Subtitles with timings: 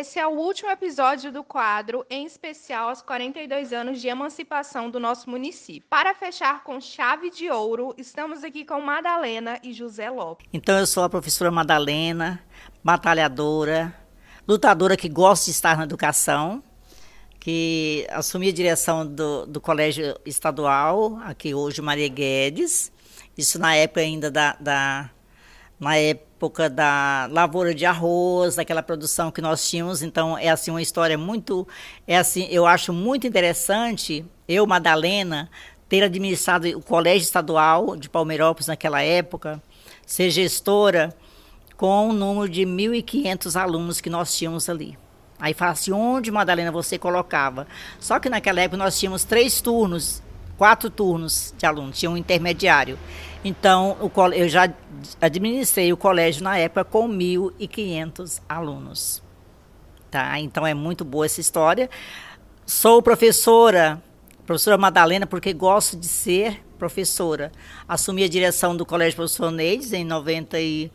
[0.00, 4.98] Esse é o último episódio do quadro, em especial aos 42 anos de emancipação do
[4.98, 5.86] nosso município.
[5.90, 10.48] Para fechar com chave de ouro, estamos aqui com Madalena e José Lopes.
[10.54, 12.42] Então, eu sou a professora Madalena,
[12.82, 13.94] batalhadora,
[14.48, 16.62] lutadora que gosta de estar na educação,
[17.38, 22.90] que assumi a direção do, do Colégio Estadual, aqui hoje Maria Guedes,
[23.36, 25.10] isso na época ainda da, da
[25.78, 26.29] na época
[26.70, 30.02] da lavoura de arroz, daquela produção que nós tínhamos.
[30.02, 31.66] Então é assim uma história muito,
[32.06, 34.24] é assim, eu acho muito interessante.
[34.48, 35.50] Eu, Madalena,
[35.88, 39.60] ter administrado o Colégio Estadual de Palmeirópolis naquela época,
[40.06, 41.14] ser gestora
[41.76, 44.98] com um número de 1.500 alunos que nós tínhamos ali.
[45.40, 47.66] Aí fala assim, onde, Madalena, você colocava?
[47.98, 50.22] Só que naquela época nós tínhamos três turnos,
[50.60, 52.98] quatro turnos de alunos, tinha um intermediário.
[53.42, 53.96] Então,
[54.36, 54.70] eu já
[55.18, 59.22] administrei o colégio na época com 1.500 alunos.
[60.10, 60.38] Tá?
[60.38, 61.88] Então, é muito boa essa história.
[62.66, 64.02] Sou professora,
[64.44, 67.50] professora Madalena, porque gosto de ser professora.
[67.88, 70.92] Assumi a direção do Colégio Professor Neides em 90 e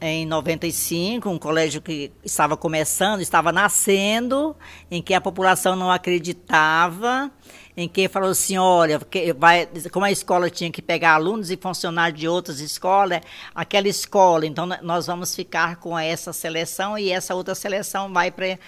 [0.00, 4.54] em 95, um colégio que estava começando, estava nascendo,
[4.90, 7.30] em que a população não acreditava,
[7.76, 9.00] em que falou assim, olha,
[9.36, 13.20] vai, como a escola tinha que pegar alunos e funcionários de outras escolas,
[13.54, 18.58] aquela escola, então nós vamos ficar com essa seleção e essa outra seleção vai para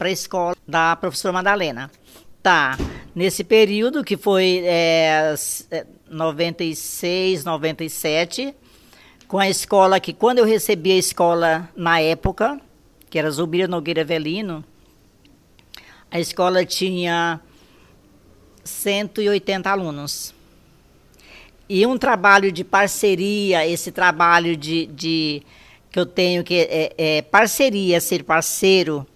[0.00, 1.90] a escola da professora Madalena.
[2.40, 2.78] Tá,
[3.14, 5.34] nesse período que foi é,
[6.08, 8.54] 96, 97,
[9.28, 12.58] com a escola que, quando eu recebi a escola na época,
[13.10, 14.64] que era Zubira Nogueira Velino,
[16.10, 17.38] a escola tinha
[18.64, 20.34] 180 alunos.
[21.68, 25.42] E um trabalho de parceria, esse trabalho de, de
[25.90, 29.06] que eu tenho, que é, é parceria, ser parceiro,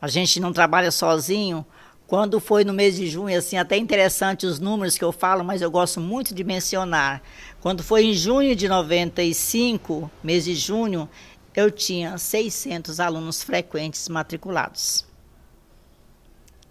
[0.00, 1.66] a gente não trabalha sozinho,
[2.08, 5.60] quando foi no mês de junho, assim, até interessante os números que eu falo, mas
[5.60, 7.20] eu gosto muito de mencionar.
[7.60, 11.08] Quando foi em junho de 95, mês de junho,
[11.54, 15.04] eu tinha 600 alunos frequentes matriculados.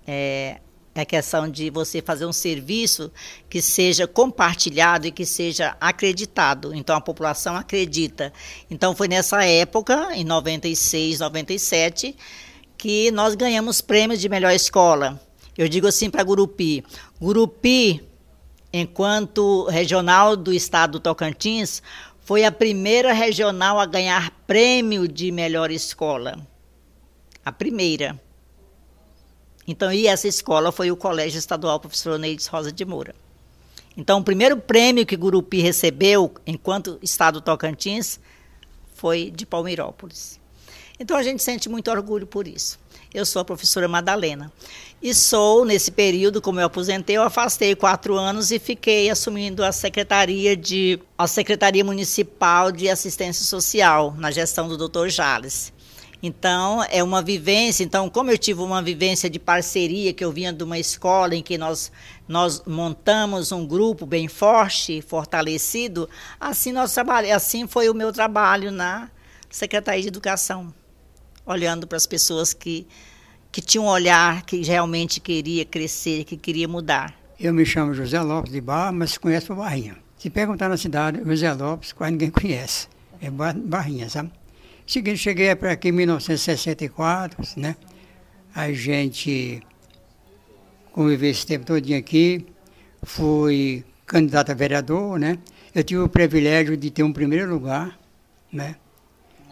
[0.07, 0.61] É,
[0.95, 3.11] é a questão de você fazer um serviço
[3.49, 6.73] que seja compartilhado e que seja acreditado.
[6.73, 8.31] Então a população acredita.
[8.71, 12.15] Então foi nessa época, em 96, 97,
[12.77, 15.21] que nós ganhamos prêmios de melhor escola.
[15.57, 16.83] Eu digo assim para Gurupi:
[17.19, 18.06] Gurupi,
[18.77, 21.81] enquanto regional do estado do Tocantins,
[22.21, 26.37] foi a primeira regional a ganhar prêmio de melhor escola.
[27.45, 28.19] A primeira.
[29.65, 33.15] Então, e essa escola foi o Colégio Estadual Professor Neides Rosa de Moura.
[33.95, 38.19] Então, o primeiro prêmio que Gurupi recebeu, enquanto Estado do Tocantins,
[38.93, 40.39] foi de Palmeirópolis.
[40.99, 42.79] Então, a gente sente muito orgulho por isso.
[43.13, 44.51] Eu sou a professora Madalena.
[45.01, 49.71] E sou, nesse período, como eu aposentei, eu afastei quatro anos e fiquei assumindo a
[49.71, 55.07] Secretaria de a Secretaria Municipal de Assistência Social, na gestão do Dr.
[55.07, 55.71] Jales.
[56.21, 57.83] Então, é uma vivência.
[57.83, 61.43] Então, como eu tive uma vivência de parceria, que eu vinha de uma escola em
[61.43, 61.91] que nós,
[62.27, 66.09] nós montamos um grupo bem forte, fortalecido,
[66.39, 69.11] assim, nós trabalhamos, assim foi o meu trabalho na
[69.49, 70.73] Secretaria de Educação
[71.47, 72.85] olhando para as pessoas que,
[73.51, 77.17] que tinham um olhar que realmente queria crescer, que queria mudar.
[77.39, 79.95] Eu me chamo José Lopes de Barra, mas se conhece por Barrinha.
[80.17, 82.87] Se perguntar na cidade, José Lopes, quase ninguém conhece.
[83.21, 84.31] É Barrinha, sabe?
[84.85, 87.75] Seguinte, cheguei para aqui em 1964, né?
[88.53, 89.61] A gente
[90.91, 92.45] conviveu esse tempo todo aqui,
[93.03, 95.37] fui candidato a vereador, né?
[95.75, 97.99] Eu tive o privilégio de ter um primeiro lugar,
[98.51, 98.75] né?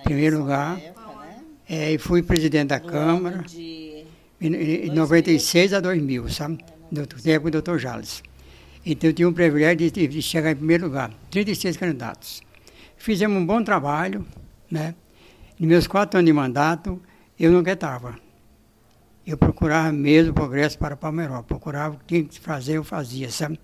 [0.04, 0.80] Primeiro lugar.
[1.68, 4.06] É, e fui presidente da Câmara de...
[4.40, 6.64] em, 96 a 2000, sabe?
[6.92, 8.22] Do tempo do doutor Jales.
[8.86, 12.42] Então eu tive um privilégio de, de, chegar em primeiro lugar, 36 candidatos.
[12.98, 14.24] Fizemos um bom trabalho,
[14.70, 14.94] né?
[15.60, 17.02] Nos meus quatro anos de mandato,
[17.40, 18.16] eu não quietava.
[19.26, 23.60] Eu procurava mesmo progresso para Palmeirópolis, procurava o que tinha que fazer, eu fazia, sabe?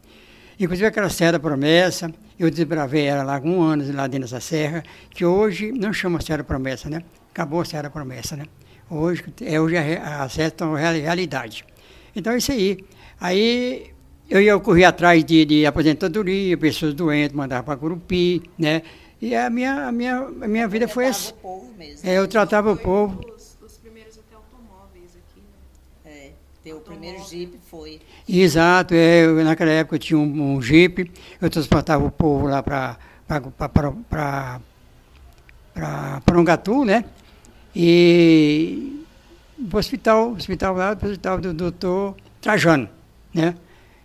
[0.60, 4.40] Inclusive aquela Serra da Promessa, eu desbravei ela lá com um ano lá dentro dessa
[4.40, 7.04] serra, que hoje não chama Serra da Promessa, né?
[7.32, 8.46] Acabou a Serra Promessa, né?
[8.90, 11.66] Hoje, é, hoje a, a é realidade.
[12.16, 12.78] Então, é isso aí.
[13.20, 13.92] Aí
[14.30, 18.82] eu ia correr atrás de, de aposentadoria, pessoas doentes, mandava para Curupi, né?
[19.22, 21.34] E a minha, a minha, a minha vida foi assim.
[22.04, 23.22] É, eu tratava o povo.
[23.36, 25.42] Os, os primeiros até automóveis aqui,
[26.04, 26.12] né?
[26.12, 26.32] É,
[26.64, 28.02] teu primeiro Jeep foi.
[28.28, 32.62] Exato, é, eu, naquela época eu tinha um, um Jeep, eu transportava o povo lá
[32.62, 32.98] para
[35.80, 37.06] para Prongatu, né?
[37.76, 39.04] E
[39.72, 42.90] o hospital, hospital lá, hospital do doutor Trajano,
[43.34, 43.56] né?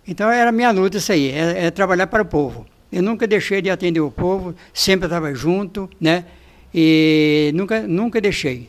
[0.06, 2.66] Então era minha luta isso aí, é, é, trabalhar para o povo.
[2.92, 6.24] Eu nunca deixei de atender o povo, sempre estava junto, né?
[6.72, 8.68] E nunca, nunca deixei.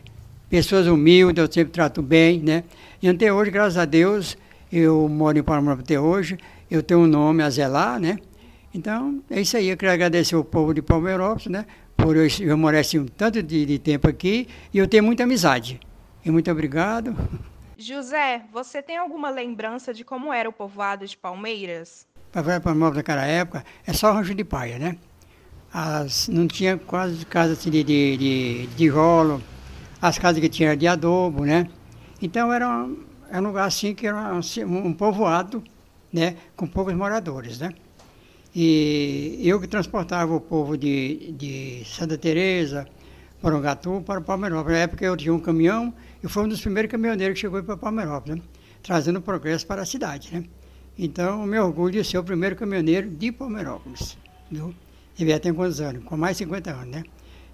[0.49, 2.63] Pessoas humildes, eu sempre trato bem, né?
[3.01, 4.37] E até hoje, graças a Deus,
[4.71, 6.37] eu moro em Palmeiras até hoje,
[6.71, 8.17] eu tenho um nome a zelar, né?
[8.73, 9.69] Então, é isso aí.
[9.69, 11.65] Eu quero agradecer o povo de Palmeirópolis, né?
[12.15, 15.79] Eu, morar assim, um tanto de, de tempo aqui e eu tenho muita amizade.
[16.23, 17.15] E muito obrigado.
[17.77, 22.07] José, você tem alguma lembrança de como era o povoado de Palmeiras?
[22.31, 24.97] Para Palmeiras naquela época, é só rancho de paia, né?
[25.71, 29.41] As, não tinha quase casas assim, de, de, de, de rolo,
[30.01, 31.67] as casas que tinha de adobo, né?
[32.21, 35.63] Então era um, era um lugar assim que era um, um povoado,
[36.11, 36.35] né?
[36.55, 37.69] Com poucos moradores, né?
[38.59, 42.87] E eu que transportava o povo de, de Santa Teresa,
[43.39, 44.79] Porongatu para Palmeirópolis.
[44.79, 45.93] Na época eu tinha um caminhão
[46.23, 48.43] e foi um dos primeiros caminhoneiros que chegou para Palmeirópolis, né?
[48.81, 50.33] trazendo progresso para a cidade.
[50.33, 50.43] Né?
[50.97, 54.17] Então, o meu orgulho de ser o primeiro caminhoneiro de Palmeirópolis.
[54.49, 54.73] Viu?
[55.19, 56.03] E tem quantos anos?
[56.03, 57.03] Com mais de 50 anos, né?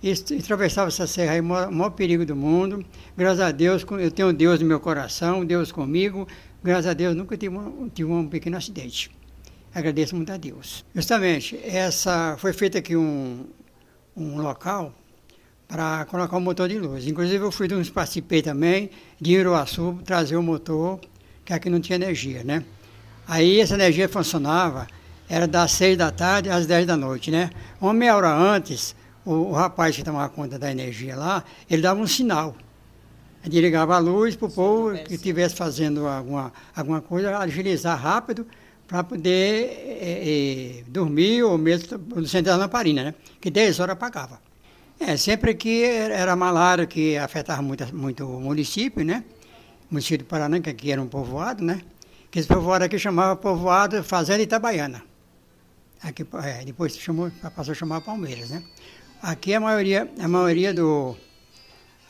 [0.02, 2.82] E, atravessava essa serra aí, o maior, maior perigo do mundo.
[3.18, 6.26] Graças a Deus, eu tenho Deus no meu coração, Deus comigo.
[6.64, 7.58] Graças a Deus, nunca tive
[7.94, 9.12] tive um pequeno acidente.
[9.74, 10.86] Agradeço muito a Deus.
[10.94, 13.44] Justamente, essa foi feito aqui um,
[14.16, 14.94] um local
[15.68, 17.08] para colocar o motor de luz.
[17.08, 21.00] Inclusive eu fui de uns participei também de Iruaçu trazer o motor,
[21.44, 22.64] que aqui não tinha energia, né?
[23.28, 24.86] Aí essa energia funcionava,
[25.28, 27.50] era das seis da tarde às dez da noite, né?
[27.82, 28.96] Uma meia hora antes,
[29.26, 32.56] o, o rapaz que tomava conta da energia lá, ele dava um sinal.
[33.44, 38.46] Ele ligava a luz para o povo que estivesse fazendo alguma, alguma coisa, agilizar rápido
[38.94, 43.16] para poder é, é, dormir ou mesmo sentar na lamparina, né?
[43.42, 44.40] Que 10 horas apagava.
[45.00, 49.24] É, sempre que era malária que afetava muito, muito o município, né?
[49.90, 51.82] O município de Paraná, que aqui era um povoado, né?
[52.30, 55.04] Que esse povoado aqui chamava povoado Fazenda Itabaiana.
[56.04, 58.62] Aqui, é, depois chamou, passou a chamar Palmeiras, né?
[59.24, 61.18] Aqui a maioria, a maioria do,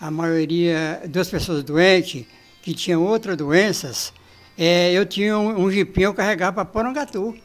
[0.01, 2.25] a maioria das pessoas doentes
[2.62, 4.12] que tinham outras doenças,
[4.58, 7.36] é, eu tinha um, um jipinho eu carregava para Porangatu,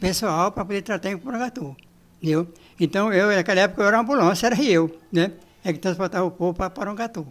[0.00, 1.76] pessoal, para poder tratar em Porangatu,
[2.16, 2.48] entendeu?
[2.80, 5.32] Então, eu, naquela época, eu era uma ambulância, era eu, né?
[5.64, 7.26] É que transportava o povo para Porangatu.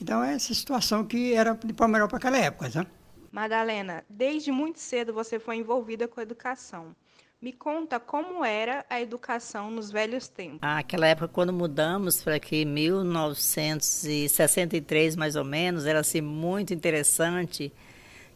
[0.00, 2.88] Então, é essa situação que era de Palmeiral para aquela época, sabe?
[3.30, 6.96] Madalena, desde muito cedo você foi envolvida com a educação.
[7.40, 10.58] Me conta como era a educação nos velhos tempos.
[10.60, 17.72] Ah, aquela época, quando mudamos para aqui, 1963 mais ou menos, era assim muito interessante.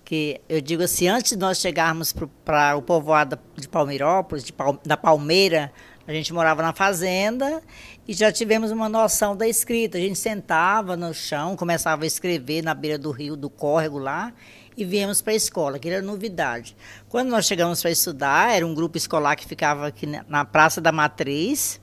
[0.05, 2.15] Que eu digo assim, antes de nós chegarmos
[2.45, 5.73] para o povoado de Palmeirópolis, de Pal, da Palmeira,
[6.07, 7.63] a gente morava na fazenda
[8.07, 9.97] e já tivemos uma noção da escrita.
[9.97, 14.33] A gente sentava no chão, começava a escrever na beira do rio, do córrego lá,
[14.77, 16.77] e viemos para a escola, que era novidade.
[17.09, 20.93] Quando nós chegamos para estudar, era um grupo escolar que ficava aqui na Praça da
[20.93, 21.81] Matriz.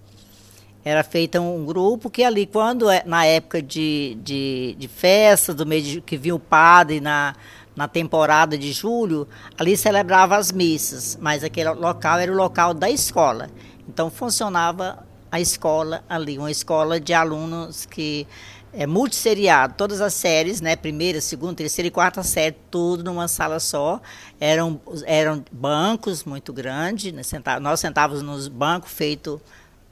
[0.83, 5.65] Era feito um grupo que ali, quando é, na época de, de, de festa, do
[5.65, 7.35] mês de, que vinha o padre na,
[7.75, 9.27] na temporada de julho,
[9.57, 13.50] ali celebrava as missas, mas aquele local era o local da escola.
[13.88, 18.27] Então funcionava a escola ali, uma escola de alunos que
[18.73, 23.60] é multisseriado, todas as séries, né, primeira, segunda, terceira e quarta série, tudo numa sala
[23.60, 24.01] só.
[24.39, 27.22] Eram, eram bancos muito grandes, né,
[27.62, 29.39] nós sentávamos nos bancos feitos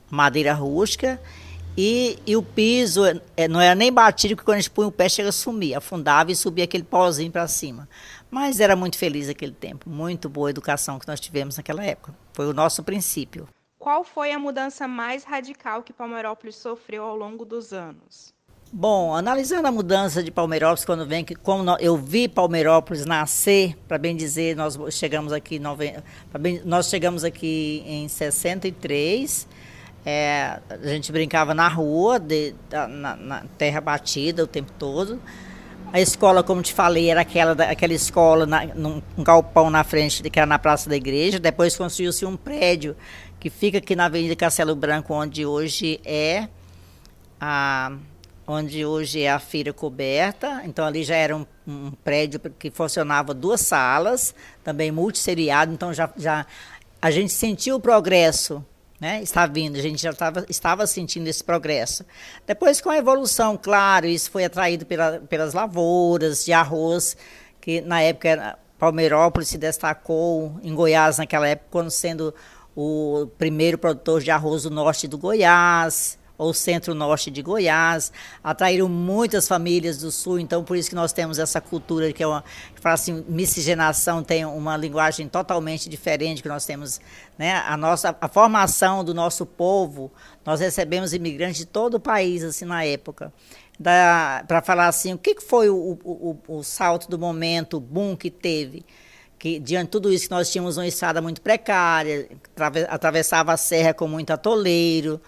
[0.10, 1.20] madeira rústica
[1.82, 3.04] e, e o piso
[3.38, 5.76] é, não era nem batido, porque quando a gente punha o pé chega a sumir,
[5.76, 7.88] afundava e subia aquele pozinho para cima.
[8.30, 12.14] Mas era muito feliz aquele tempo, muito boa educação que nós tivemos naquela época.
[12.34, 13.48] Foi o nosso princípio.
[13.78, 18.34] Qual foi a mudança mais radical que Palmeirópolis sofreu ao longo dos anos?
[18.74, 23.98] Bom, analisando a mudança de Palmeirópolis, quando vem que como eu vi Palmeirópolis nascer, para
[23.98, 25.62] bem dizer, nós chegamos aqui
[26.66, 29.48] nós chegamos aqui em 63.
[30.06, 35.22] É, a gente brincava na rua, de, na, na, terra batida o tempo todo.
[35.92, 40.22] A escola, como te falei, era aquela, aquela escola na, num um galpão na frente,
[40.24, 41.40] que era na Praça da Igreja.
[41.40, 42.96] Depois construiu-se um prédio
[43.40, 46.48] que fica aqui na Avenida Castelo Branco, onde hoje é
[47.40, 47.92] a
[48.48, 50.62] onde hoje é a feira coberta.
[50.66, 56.10] Então ali já era um, um prédio que funcionava duas salas, também multisseriado, então já,
[56.18, 56.48] já
[57.00, 58.66] a gente sentiu o progresso
[59.00, 62.06] né, está vindo, a gente já tava, estava sentindo esse progresso.
[62.46, 67.16] Depois, com a evolução, claro, isso foi atraído pela, pelas lavouras de arroz,
[67.62, 72.34] que na época Palmeirópolis se destacou em Goiás naquela época, quando sendo
[72.76, 79.46] o primeiro produtor de arroz do norte do Goiás, ou centro-norte de Goiás, atraíram muitas
[79.46, 82.44] famílias do sul, então por isso que nós temos essa cultura que é uma,
[82.74, 87.02] que fala assim, miscigenação tem uma linguagem totalmente diferente que nós temos,
[87.38, 87.58] né?
[87.68, 90.10] A nossa a formação do nosso povo,
[90.46, 93.34] nós recebemos imigrantes de todo o país assim na época.
[93.82, 98.16] Para falar assim, o que foi o, o, o, o salto do momento, o boom
[98.16, 98.86] que teve?
[99.40, 102.30] que diante de tudo isso que nós tínhamos uma estrada muito precária,
[102.90, 105.20] atravessava a serra com muito atoleiro,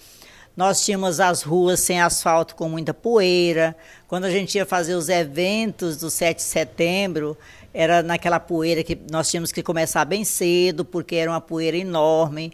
[0.56, 3.76] nós tínhamos as ruas sem asfalto com muita poeira.
[4.08, 7.38] Quando a gente ia fazer os eventos do 7 de setembro,
[7.74, 12.52] era naquela poeira que nós tínhamos que começar bem cedo, porque era uma poeira enorme.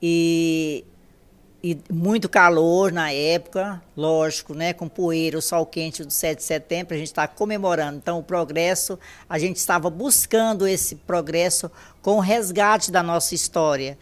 [0.00, 0.84] E
[1.62, 6.44] e muito calor na época, lógico, né, com poeira, o sol quente do 7 de
[6.44, 7.98] setembro, a gente está comemorando.
[7.98, 8.98] Então, o progresso,
[9.28, 13.98] a gente estava buscando esse progresso com o resgate da nossa história.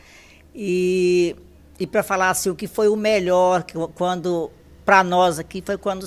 [0.55, 1.35] E,
[1.79, 4.51] e para falar assim, o que foi o melhor quando
[4.85, 6.07] para nós aqui foi quando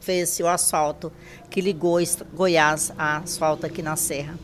[0.00, 1.10] fez o asfalto
[1.50, 1.98] que ligou
[2.32, 4.38] Goiás a asfalto aqui na Serra.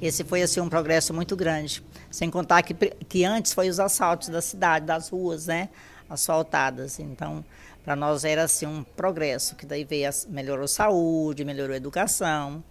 [0.00, 1.82] Esse foi assim um progresso muito grande.
[2.10, 5.68] Sem contar que, que antes foi os assaltos da cidade, das ruas, né?
[6.08, 6.98] Asfaltadas.
[6.98, 7.44] Então,
[7.84, 12.64] para nós era assim um progresso, que daí veio, melhorou saúde, melhorou educação.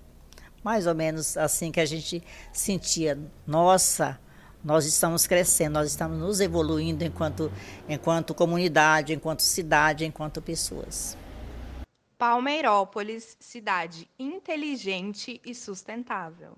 [0.63, 4.19] Mais ou menos assim que a gente sentia, nossa,
[4.63, 7.51] nós estamos crescendo, nós estamos nos evoluindo enquanto,
[7.87, 11.17] enquanto comunidade, enquanto cidade, enquanto pessoas.
[12.17, 16.57] Palmeirópolis, cidade inteligente e sustentável.